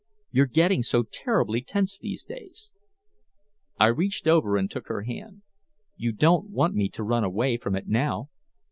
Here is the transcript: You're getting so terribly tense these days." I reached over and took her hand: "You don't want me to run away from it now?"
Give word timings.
You're 0.31 0.47
getting 0.47 0.81
so 0.81 1.03
terribly 1.03 1.61
tense 1.61 1.99
these 1.99 2.23
days." 2.23 2.73
I 3.79 3.85
reached 3.85 4.25
over 4.27 4.57
and 4.57 4.67
took 4.67 4.87
her 4.87 5.03
hand: 5.03 5.43
"You 5.95 6.11
don't 6.11 6.49
want 6.49 6.73
me 6.73 6.89
to 6.89 7.03
run 7.03 7.23
away 7.23 7.57
from 7.57 7.75
it 7.75 7.87
now?" 7.87 8.31